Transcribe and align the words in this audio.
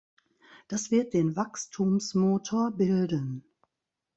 Das 0.67 0.89
wird 0.89 1.13
den 1.13 1.35
Wachstumsmotor 1.35 2.71
bilden. 2.71 3.43